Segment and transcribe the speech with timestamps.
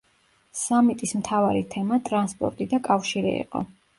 [0.59, 3.65] სამიტის მთავარი თემა „ტრანსპორტი და კავშირი“ იყო.